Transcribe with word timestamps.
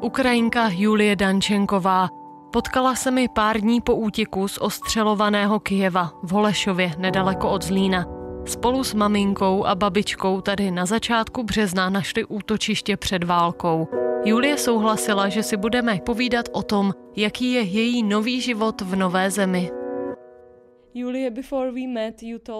Ukrajinka 0.00 0.68
Julie 0.72 1.16
Dančenková. 1.16 2.08
Potkala 2.52 2.94
se 2.94 3.10
mi 3.10 3.28
pár 3.28 3.60
dní 3.60 3.80
po 3.80 3.94
útěku 3.94 4.48
z 4.48 4.58
ostřelovaného 4.58 5.60
Kijeva 5.60 6.12
v 6.22 6.30
Holešově 6.30 6.92
nedaleko 6.98 7.50
od 7.50 7.64
Zlína. 7.64 8.06
Spolu 8.46 8.84
s 8.84 8.94
maminkou 8.94 9.64
a 9.64 9.74
babičkou 9.74 10.40
tady 10.40 10.70
na 10.70 10.86
začátku 10.86 11.42
března 11.42 11.90
našli 11.90 12.24
útočiště 12.24 12.96
před 12.96 13.24
válkou. 13.24 13.88
Julie 14.24 14.58
souhlasila, 14.58 15.28
že 15.28 15.42
si 15.42 15.56
budeme 15.56 15.98
povídat 16.06 16.48
o 16.52 16.62
tom, 16.62 16.92
jaký 17.16 17.52
je 17.52 17.62
její 17.62 18.02
nový 18.02 18.40
život 18.40 18.80
v 18.80 18.96
nové 18.96 19.30
zemi. 19.30 19.79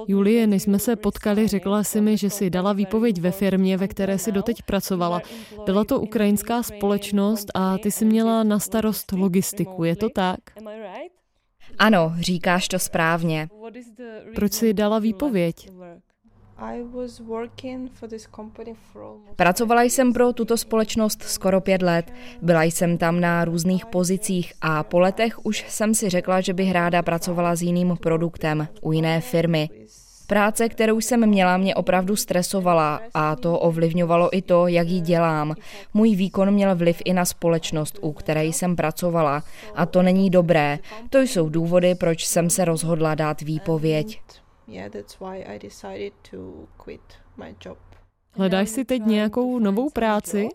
Julie, 0.08 0.46
než 0.46 0.62
jsme 0.62 0.78
se 0.78 0.96
potkali, 0.96 1.48
řekla 1.48 1.84
si 1.84 2.00
mi, 2.00 2.16
že 2.16 2.30
si 2.30 2.50
dala 2.50 2.72
výpověď 2.72 3.20
ve 3.20 3.30
firmě, 3.30 3.76
ve 3.76 3.88
které 3.88 4.18
si 4.18 4.32
doteď 4.32 4.62
pracovala. 4.62 5.22
Byla 5.64 5.84
to 5.84 6.00
ukrajinská 6.00 6.62
společnost 6.62 7.48
a 7.54 7.78
ty 7.78 7.90
si 7.90 8.04
měla 8.04 8.42
na 8.42 8.58
starost 8.58 9.12
logistiku, 9.12 9.84
je 9.84 9.96
to 9.96 10.08
tak? 10.08 10.40
Ano, 11.78 12.12
říkáš 12.20 12.68
to 12.68 12.78
správně. 12.78 13.48
Proč 14.34 14.52
si 14.52 14.74
dala 14.74 14.98
výpověď? 14.98 15.70
Pracovala 19.36 19.82
jsem 19.82 20.12
pro 20.12 20.32
tuto 20.32 20.56
společnost 20.56 21.22
skoro 21.22 21.60
pět 21.60 21.82
let. 21.82 22.12
Byla 22.42 22.62
jsem 22.62 22.98
tam 22.98 23.20
na 23.20 23.44
různých 23.44 23.86
pozicích 23.86 24.52
a 24.60 24.82
po 24.82 25.00
letech 25.00 25.46
už 25.46 25.64
jsem 25.68 25.94
si 25.94 26.08
řekla, 26.08 26.40
že 26.40 26.54
bych 26.54 26.72
ráda 26.72 27.02
pracovala 27.02 27.54
s 27.54 27.62
jiným 27.62 27.96
produktem, 28.02 28.68
u 28.80 28.92
jiné 28.92 29.20
firmy. 29.20 29.68
Práce, 30.26 30.68
kterou 30.68 31.00
jsem 31.00 31.26
měla, 31.26 31.56
mě 31.56 31.74
opravdu 31.74 32.16
stresovala 32.16 33.00
a 33.14 33.36
to 33.36 33.58
ovlivňovalo 33.58 34.36
i 34.36 34.42
to, 34.42 34.66
jak 34.66 34.88
ji 34.88 35.00
dělám. 35.00 35.54
Můj 35.94 36.16
výkon 36.16 36.50
měl 36.50 36.76
vliv 36.76 37.02
i 37.04 37.12
na 37.12 37.24
společnost, 37.24 37.98
u 38.02 38.12
které 38.12 38.44
jsem 38.44 38.76
pracovala 38.76 39.42
a 39.74 39.86
to 39.86 40.02
není 40.02 40.30
dobré. 40.30 40.78
To 41.10 41.20
jsou 41.20 41.48
důvody, 41.48 41.94
proč 41.94 42.26
jsem 42.26 42.50
se 42.50 42.64
rozhodla 42.64 43.14
dát 43.14 43.40
výpověď 43.40 44.20
yeah, 44.68 44.92
that's 44.92 45.20
why 45.20 45.44
I 45.54 45.58
decided 45.58 46.12
to 46.30 46.68
quit 46.76 47.00
my 47.36 47.54
job. 47.64 47.78
Hledáš 48.32 48.68
si 48.68 48.84
teď 48.84 49.02
nějakou 49.06 49.58
novou 49.58 49.90
práci? 49.90 50.48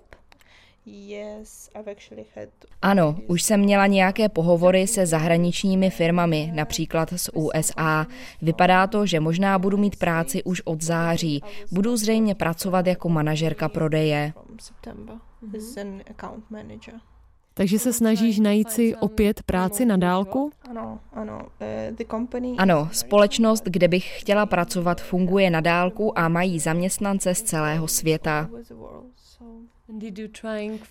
Ano, 2.81 3.15
už 3.27 3.41
jsem 3.41 3.59
měla 3.59 3.87
nějaké 3.87 4.29
pohovory 4.29 4.87
se 4.87 5.05
zahraničními 5.05 5.89
firmami, 5.89 6.51
například 6.55 7.09
z 7.15 7.29
USA. 7.33 8.07
Vypadá 8.41 8.87
to, 8.87 9.05
že 9.05 9.19
možná 9.19 9.59
budu 9.59 9.77
mít 9.77 9.95
práci 9.95 10.43
už 10.43 10.61
od 10.65 10.81
září. 10.81 11.41
Budu 11.71 11.97
zřejmě 11.97 12.35
pracovat 12.35 12.87
jako 12.87 13.09
manažerka 13.09 13.69
prodeje. 13.69 14.33
Takže 17.57 17.79
se 17.79 17.93
snažíš 17.93 18.39
najít 18.39 18.69
si 18.69 18.95
opět 18.95 19.43
práci 19.43 19.85
na 19.85 19.97
dálku? 19.97 20.51
Ano, 20.69 20.99
ano. 21.13 21.41
Eh, 21.61 21.93
ano, 22.57 22.89
společnost, 22.91 23.63
kde 23.65 23.87
bych 23.87 24.19
chtěla 24.19 24.45
pracovat, 24.45 25.01
funguje 25.01 25.49
na 25.49 25.61
dálku 25.61 26.19
a 26.19 26.29
mají 26.29 26.59
zaměstnance 26.59 27.35
z 27.35 27.41
celého 27.41 27.87
světa. 27.87 28.49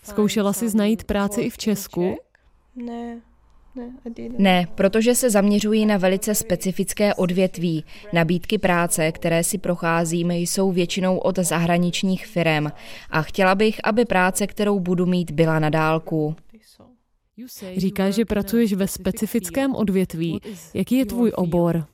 Zkoušela 0.03 0.53
jsi 0.53 0.77
najít 0.77 1.05
práci 1.05 1.41
i 1.41 1.51
v 1.51 1.59
Česku? 1.59 2.17
Ne, 2.77 3.21
ne, 4.39 4.67
protože 4.75 5.15
se 5.15 5.31
zaměřují 5.31 5.87
na 5.87 5.97
velice 5.97 6.35
specifické 6.35 7.15
odvětví. 7.15 7.85
Nabídky 8.13 8.59
práce, 8.59 9.13
které 9.13 9.45
si 9.45 9.59
procházím, 9.59 10.31
jsou 10.31 10.73
většinou 10.73 11.19
od 11.19 11.39
zahraničních 11.39 12.27
firm 12.27 12.67
a 13.11 13.23
chtěla 13.23 13.55
bych, 13.55 13.81
aby 13.85 14.05
práce, 14.05 14.47
kterou 14.47 14.81
budu 14.81 15.07
mít, 15.07 15.31
byla 15.31 15.59
na 15.59 15.71
dálku. 15.71 16.37
Říkáš, 17.77 18.15
že 18.15 18.25
pracuješ 18.25 18.73
ve 18.73 18.89
specifickém 18.89 19.75
odvětví. 19.75 20.41
Jaký 20.75 20.97
je 20.97 21.07
tvůj 21.07 21.33
obor? 21.35 21.87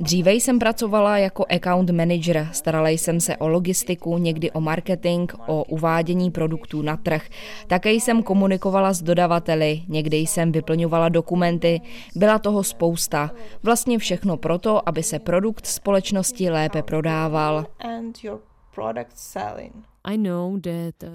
Dříve 0.00 0.32
jsem 0.32 0.58
pracovala 0.58 1.18
jako 1.18 1.44
account 1.50 1.90
manager, 1.90 2.48
starala 2.52 2.88
jsem 2.88 3.20
se 3.20 3.36
o 3.36 3.48
logistiku, 3.48 4.18
někdy 4.18 4.50
o 4.50 4.60
marketing, 4.60 5.32
o 5.46 5.64
uvádění 5.64 6.30
produktů 6.30 6.82
na 6.82 6.96
trh. 6.96 7.28
Také 7.66 7.92
jsem 7.92 8.22
komunikovala 8.22 8.92
s 8.92 9.02
dodavateli, 9.02 9.82
někdy 9.88 10.16
jsem 10.16 10.52
vyplňovala 10.52 11.08
dokumenty, 11.08 11.80
byla 12.16 12.38
toho 12.38 12.64
spousta. 12.64 13.30
Vlastně 13.62 13.98
všechno 13.98 14.36
proto, 14.36 14.88
aby 14.88 15.02
se 15.02 15.18
produkt 15.18 15.66
společnosti 15.66 16.50
lépe 16.50 16.82
prodával. 16.82 17.66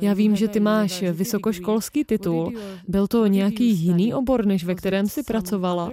Já 0.02 0.14
vím, 0.14 0.36
že 0.36 0.48
ty 0.48 0.60
máš 0.60 1.02
vysokoškolský 1.02 2.04
titul. 2.04 2.54
Byl 2.88 3.08
to 3.08 3.28
nějaký 3.28 3.70
jiný 3.70 4.14
obor, 4.14 4.46
než 4.46 4.64
ve 4.64 4.76
kterém 4.76 5.08
jsi 5.08 5.24
pracovala? 5.24 5.90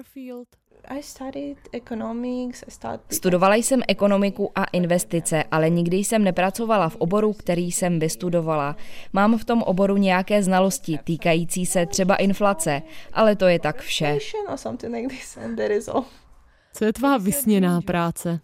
Studovala 3.13 3.55
jsem 3.55 3.83
ekonomiku 3.89 4.51
a 4.55 4.65
investice, 4.65 5.45
ale 5.51 5.71
nikdy 5.71 5.97
jsem 5.97 6.25
nepracovala 6.25 6.89
v 6.89 6.97
oboru, 6.97 7.33
který 7.33 7.73
jsem 7.73 7.99
vystudovala. 7.99 8.77
Mám 9.13 9.39
v 9.39 9.45
tom 9.45 9.63
oboru 9.63 9.97
nějaké 9.97 10.43
znalosti 10.43 10.99
týkající 11.05 11.67
se 11.67 11.87
třeba 11.87 12.17
inflace, 12.17 12.83
ale 13.13 13.37
to 13.37 13.47
je 13.47 13.59
tak 13.59 13.81
vše. 13.81 14.19
Co 16.73 16.85
je 16.85 16.93
tvá 16.93 17.19
vysněná 17.19 17.81
práce? 17.81 18.41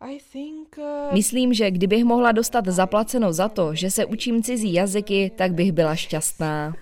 Uh, 0.00 1.12
Myslím, 1.12 1.54
že 1.54 1.70
kdybych 1.70 2.04
mohla 2.04 2.32
dostat 2.32 2.66
zaplaceno 2.66 3.32
za 3.32 3.48
to, 3.48 3.74
že 3.74 3.90
se 3.90 4.04
učím 4.04 4.42
cizí 4.42 4.72
jazyky, 4.72 5.30
tak 5.36 5.52
bych 5.52 5.72
byla 5.72 5.96
šťastná. 5.96 6.74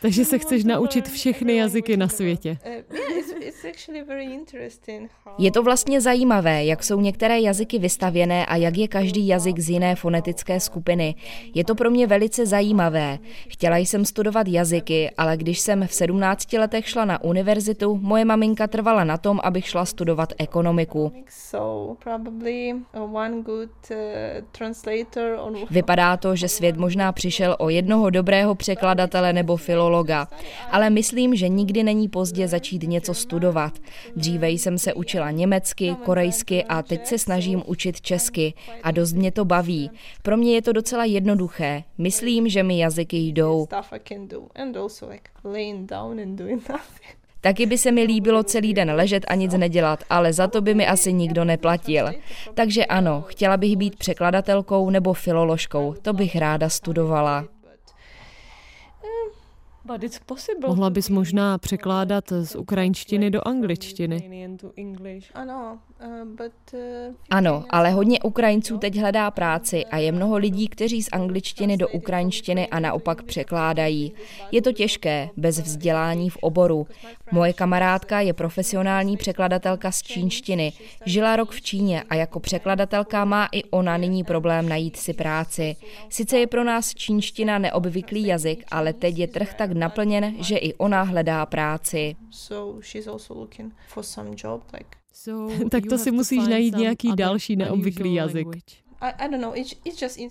Takže 0.00 0.24
se 0.24 0.38
chceš 0.38 0.64
naučit 0.64 1.08
všechny 1.08 1.56
jazyky 1.56 1.96
na 1.96 2.08
světě. 2.08 2.58
Je 5.38 5.52
to 5.52 5.62
vlastně 5.62 6.00
zajímavé, 6.00 6.64
jak 6.64 6.84
jsou 6.84 7.00
některé 7.00 7.40
jazyky 7.40 7.78
vystavěné 7.78 8.46
a 8.46 8.56
jak 8.56 8.76
je 8.76 8.88
každý 8.88 9.26
jazyk 9.26 9.58
z 9.58 9.70
jiné 9.70 9.96
fonetické 9.96 10.60
skupiny. 10.60 11.14
Je 11.54 11.64
to 11.64 11.74
pro 11.74 11.90
mě 11.90 12.06
velice 12.06 12.46
zajímavé. 12.46 13.18
Chtěla 13.48 13.76
jsem 13.76 14.04
studovat 14.04 14.48
jazyky, 14.48 15.10
ale 15.18 15.36
když 15.36 15.60
jsem 15.60 15.86
v 15.86 15.94
17 15.94 16.52
letech 16.52 16.88
šla 16.88 17.04
na 17.04 17.24
univerzitu, 17.24 17.96
moje 18.02 18.24
maminka 18.24 18.66
trvala 18.66 19.04
na 19.04 19.16
tom, 19.16 19.40
abych 19.42 19.68
šla 19.68 19.84
studovat 19.84 20.32
ekonomiku. 20.56 21.12
Vypadá 25.70 26.16
to, 26.16 26.36
že 26.36 26.48
svět 26.48 26.76
možná 26.76 27.12
přišel 27.12 27.56
o 27.58 27.68
jednoho 27.68 28.10
dobrého 28.10 28.54
překladatele 28.54 29.32
nebo 29.32 29.56
filologa, 29.56 30.28
ale 30.70 30.90
myslím, 30.90 31.34
že 31.34 31.48
nikdy 31.48 31.82
není 31.82 32.08
pozdě 32.08 32.48
začít 32.48 32.82
něco 32.82 33.14
studovat. 33.14 33.72
Dříve 34.16 34.50
jsem 34.50 34.78
se 34.78 34.94
učila 34.94 35.30
německy, 35.30 35.96
korejsky 36.04 36.64
a 36.64 36.82
teď 36.82 37.06
se 37.06 37.18
snažím 37.18 37.62
učit 37.66 38.00
česky 38.00 38.54
a 38.82 38.90
dost 38.90 39.12
mě 39.12 39.32
to 39.32 39.44
baví. 39.44 39.90
Pro 40.22 40.36
mě 40.36 40.54
je 40.54 40.62
to 40.62 40.72
docela 40.72 41.04
jednoduché. 41.04 41.82
Myslím, 41.98 42.48
že 42.48 42.62
mi 42.62 42.78
jazyky 42.78 43.16
jdou. 43.16 43.66
Taky 47.46 47.66
by 47.66 47.78
se 47.78 47.92
mi 47.92 48.02
líbilo 48.02 48.42
celý 48.42 48.74
den 48.74 48.90
ležet 48.90 49.24
a 49.28 49.34
nic 49.34 49.52
nedělat, 49.52 50.04
ale 50.10 50.32
za 50.32 50.46
to 50.46 50.60
by 50.60 50.74
mi 50.74 50.86
asi 50.86 51.12
nikdo 51.12 51.44
neplatil. 51.44 52.10
Takže 52.54 52.84
ano, 52.84 53.24
chtěla 53.26 53.56
bych 53.56 53.76
být 53.76 53.96
překladatelkou 53.96 54.90
nebo 54.90 55.12
filoložkou, 55.12 55.94
to 56.02 56.12
bych 56.12 56.36
ráda 56.36 56.68
studovala. 56.68 57.44
Mohla 60.68 60.90
bys 60.90 61.08
možná 61.08 61.58
překládat 61.58 62.32
z 62.42 62.56
ukrajinštiny 62.56 63.30
do 63.30 63.48
angličtiny. 63.48 64.46
Ano, 65.34 65.78
uh, 66.04 67.14
ano, 67.30 67.64
ale 67.70 67.90
hodně 67.90 68.20
Ukrajinců 68.20 68.78
teď 68.78 68.96
hledá 68.96 69.30
práci 69.30 69.84
a 69.84 69.98
je 69.98 70.12
mnoho 70.12 70.36
lidí, 70.36 70.68
kteří 70.68 71.02
z 71.02 71.08
angličtiny 71.12 71.76
do 71.76 71.88
ukrajinštiny 71.88 72.68
a 72.68 72.80
naopak 72.80 73.22
překládají. 73.22 74.12
Je 74.52 74.62
to 74.62 74.72
těžké, 74.72 75.28
bez 75.36 75.60
vzdělání 75.60 76.30
v 76.30 76.36
oboru. 76.36 76.86
Moje 77.32 77.52
kamarádka 77.52 78.20
je 78.20 78.32
profesionální 78.32 79.16
překladatelka 79.16 79.92
z 79.92 80.02
čínštiny. 80.02 80.72
Žila 81.06 81.36
rok 81.36 81.50
v 81.50 81.62
Číně 81.62 82.02
a 82.10 82.14
jako 82.14 82.40
překladatelka 82.40 83.24
má 83.24 83.48
i 83.52 83.64
ona 83.64 83.96
nyní 83.96 84.24
problém 84.24 84.68
najít 84.68 84.96
si 84.96 85.12
práci. 85.12 85.76
Sice 86.08 86.38
je 86.38 86.46
pro 86.46 86.64
nás 86.64 86.94
čínština 86.94 87.58
neobvyklý 87.58 88.26
jazyk, 88.26 88.64
ale 88.70 88.92
teď 88.92 89.18
je 89.18 89.28
trh 89.28 89.54
tak 89.54 89.75
naplněn, 89.76 90.34
že 90.38 90.56
i 90.56 90.74
ona 90.74 91.02
hledá 91.02 91.46
práci. 91.46 92.16
tak 95.70 95.86
to 95.88 95.98
si 95.98 96.10
musíš 96.10 96.46
najít 96.46 96.76
nějaký 96.76 97.12
další 97.16 97.56
neobvyklý 97.56 98.14
jazyk. 98.14 98.48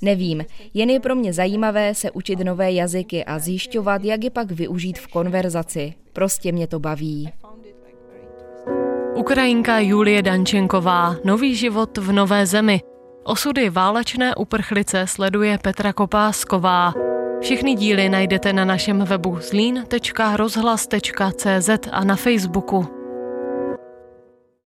Nevím, 0.02 0.46
jen 0.74 0.90
je 0.90 1.00
pro 1.00 1.16
mě 1.16 1.34
zajímavé 1.34 1.96
se 1.96 2.12
učit 2.12 2.40
nové 2.40 2.72
jazyky 2.72 3.26
a 3.26 3.40
zjišťovat, 3.40 4.04
jak 4.04 4.24
je 4.24 4.30
pak 4.30 4.52
využít 4.52 5.00
v 5.00 5.08
konverzaci. 5.08 5.94
Prostě 6.14 6.52
mě 6.52 6.68
to 6.68 6.80
baví. 6.80 7.30
Ukrajinka 9.16 9.80
Julie 9.80 10.22
Dančenková, 10.22 11.16
nový 11.24 11.56
život 11.56 11.98
v 11.98 12.12
nové 12.12 12.46
zemi. 12.46 12.82
Osudy 13.24 13.70
válečné 13.70 14.36
uprchlice 14.36 15.08
sleduje 15.08 15.58
Petra 15.58 15.94
Kopásková. 15.94 16.94
Všechny 17.46 17.76
díly 17.76 18.10
najdete 18.10 18.54
na 18.54 18.66
našem 18.66 19.06
webu 19.06 19.38
zlín.rozhlas.cz 19.42 21.70
a 21.92 22.04
na 22.04 22.16
Facebooku. 22.16 23.05